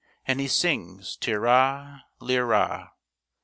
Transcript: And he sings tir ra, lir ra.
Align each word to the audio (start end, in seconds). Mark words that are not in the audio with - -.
And 0.25 0.39
he 0.39 0.47
sings 0.47 1.15
tir 1.15 1.41
ra, 1.41 1.99
lir 2.19 2.43
ra. 2.43 2.89